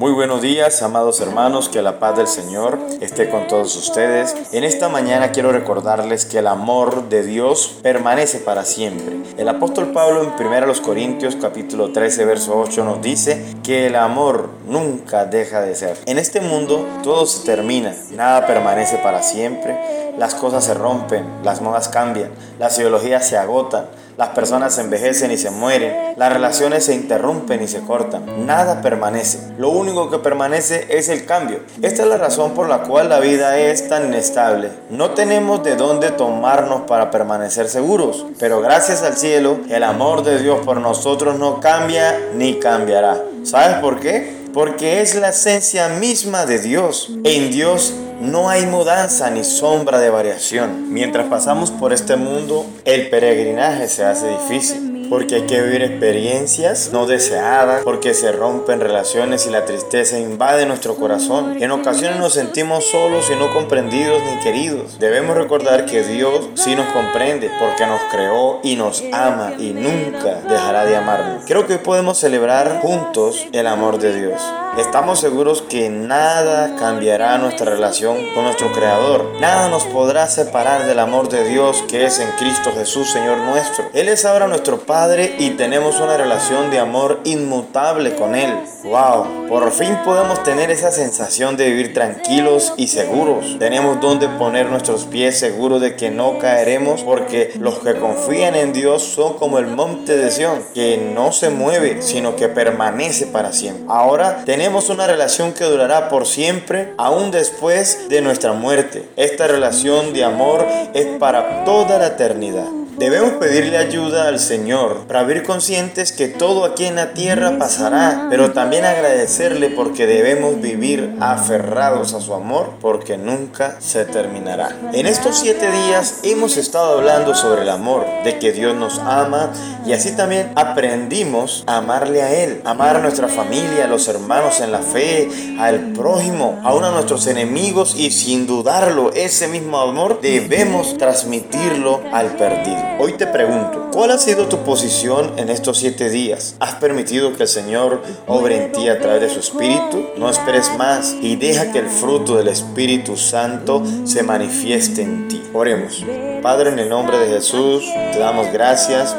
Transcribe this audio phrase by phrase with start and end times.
[0.00, 4.34] Muy buenos días, amados hermanos, que la paz del Señor esté con todos ustedes.
[4.50, 9.20] En esta mañana quiero recordarles que el amor de Dios permanece para siempre.
[9.36, 14.48] El apóstol Pablo en 1 Corintios capítulo 13 verso 8 nos dice que el amor
[14.66, 15.98] nunca deja de ser.
[16.06, 19.78] En este mundo todo se termina, nada permanece para siempre,
[20.16, 23.84] las cosas se rompen, las modas cambian, las ideologías se agotan,
[24.16, 28.82] las personas se envejecen y se mueren, las relaciones se interrumpen y se cortan, nada
[28.82, 29.52] permanece.
[29.58, 31.60] Lo único que permanece es el cambio.
[31.82, 34.70] Esta es la razón por la cual la vida es tan inestable.
[34.90, 40.40] No tenemos de dónde tomarnos para permanecer seguros, pero gracias al cielo, el amor de
[40.40, 43.20] Dios por nosotros no cambia ni cambiará.
[43.44, 44.39] ¿Sabes por qué?
[44.52, 47.10] Porque es la esencia misma de Dios.
[47.24, 50.92] En Dios no hay mudanza ni sombra de variación.
[50.92, 56.90] Mientras pasamos por este mundo, el peregrinaje se hace difícil porque hay que vivir experiencias
[56.92, 61.60] no deseadas, porque se rompen relaciones y la tristeza invade nuestro corazón.
[61.60, 65.00] En ocasiones nos sentimos solos y no comprendidos ni queridos.
[65.00, 70.42] Debemos recordar que Dios sí nos comprende porque nos creó y nos ama y nunca
[70.48, 71.42] dejará de amarnos.
[71.44, 74.40] Creo que hoy podemos celebrar juntos el amor de Dios.
[74.78, 79.32] Estamos seguros que nada cambiará nuestra relación con nuestro Creador.
[79.40, 83.90] Nada nos podrá separar del amor de Dios que es en Cristo Jesús, Señor nuestro.
[83.92, 84.99] Él es ahora nuestro Padre
[85.38, 88.52] y tenemos una relación de amor inmutable con Él.
[88.84, 89.48] ¡Wow!
[89.48, 93.56] Por fin podemos tener esa sensación de vivir tranquilos y seguros.
[93.58, 98.74] Tenemos donde poner nuestros pies seguros de que no caeremos porque los que confían en
[98.74, 103.54] Dios son como el monte de Sión, que no se mueve, sino que permanece para
[103.54, 103.86] siempre.
[103.88, 109.08] Ahora tenemos una relación que durará por siempre, aún después de nuestra muerte.
[109.16, 112.79] Esta relación de amor es para toda la eternidad.
[113.00, 118.26] Debemos pedirle ayuda al Señor para vivir conscientes que todo aquí en la tierra pasará,
[118.28, 124.76] pero también agradecerle porque debemos vivir aferrados a su amor porque nunca se terminará.
[124.92, 129.50] En estos siete días hemos estado hablando sobre el amor, de que Dios nos ama
[129.86, 134.60] y así también aprendimos a amarle a Él, amar a nuestra familia, a los hermanos
[134.60, 135.26] en la fe,
[135.58, 142.36] al prójimo, aún a nuestros enemigos y sin dudarlo, ese mismo amor debemos transmitirlo al
[142.36, 142.89] perdido.
[142.98, 146.54] Hoy te pregunto, ¿cuál ha sido tu posición en estos siete días?
[146.60, 150.06] ¿Has permitido que el Señor obre en ti a través de su Espíritu?
[150.16, 155.42] No esperes más y deja que el fruto del Espíritu Santo se manifieste en ti.
[155.52, 156.04] Oremos.
[156.42, 159.14] Padre, en el nombre de Jesús, te damos gracias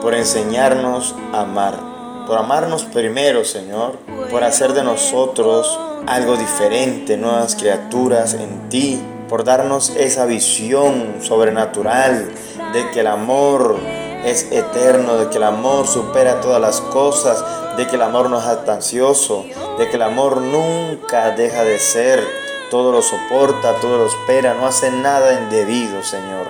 [0.00, 1.78] por enseñarnos a amar,
[2.26, 3.98] por amarnos primero, Señor,
[4.30, 12.28] por hacer de nosotros algo diferente, nuevas criaturas en ti, por darnos esa visión sobrenatural
[12.72, 13.76] de que el amor
[14.24, 17.44] es eterno, de que el amor supera todas las cosas,
[17.76, 19.44] de que el amor no es ansioso,
[19.78, 22.22] de que el amor nunca deja de ser,
[22.70, 26.46] todo lo soporta, todo lo espera, no hace nada indebido, Señor.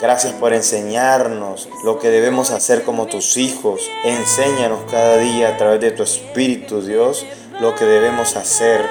[0.00, 3.82] Gracias por enseñarnos lo que debemos hacer como tus hijos.
[4.04, 7.26] Enséñanos cada día a través de tu Espíritu, Dios,
[7.58, 8.86] lo que debemos hacer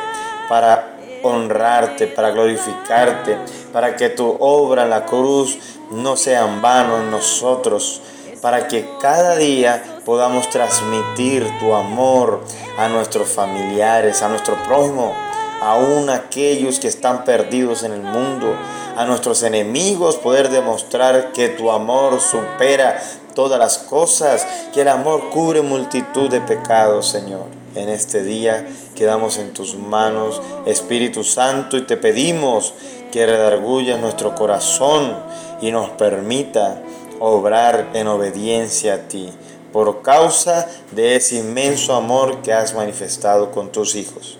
[0.50, 3.38] para honrarte, para glorificarte,
[3.72, 5.58] para que tu obra en la cruz
[5.92, 8.02] no sea en vano en nosotros,
[8.42, 12.44] para que cada día podamos transmitir tu amor
[12.78, 15.14] a nuestros familiares, a nuestro prójimo,
[15.68, 18.56] aún aquellos que están perdidos en el mundo,
[18.96, 23.02] a nuestros enemigos, poder demostrar que tu amor supera
[23.36, 27.46] todas las cosas, que el amor cubre multitud de pecados, Señor.
[27.76, 32.74] En este día quedamos en tus manos, Espíritu Santo, y te pedimos
[33.12, 35.18] que redargulles nuestro corazón
[35.62, 36.82] y nos permita
[37.20, 39.30] obrar en obediencia a ti,
[39.74, 44.40] por causa de ese inmenso amor que has manifestado con tus hijos.